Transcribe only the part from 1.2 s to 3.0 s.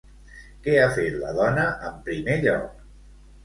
la dona, en primer lloc?